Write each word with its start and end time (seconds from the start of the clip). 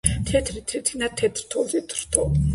თეთრი 0.29 0.63
თრითინა 0.71 1.11
თეთრ 1.21 1.45
თოვლზე 1.53 1.85
თრთოდა. 1.93 2.45